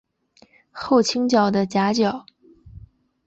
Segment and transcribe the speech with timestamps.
[0.71, 2.25] 后倾角的夹角。